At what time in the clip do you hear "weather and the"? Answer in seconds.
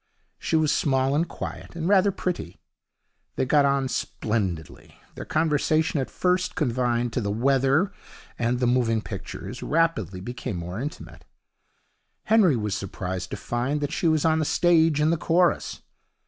7.29-8.65